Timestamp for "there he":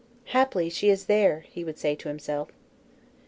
1.05-1.63